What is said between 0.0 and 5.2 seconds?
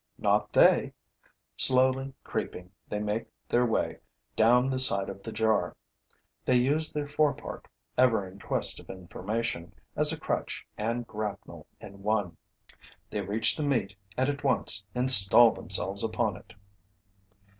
Not they! Slowly creeping, they make their way down the side